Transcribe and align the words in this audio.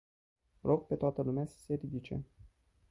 Rog 0.63 0.87
pe 0.87 0.95
toată 0.95 1.21
lumea 1.21 1.45
să 1.45 1.57
se 1.57 1.73
ridice. 1.73 2.25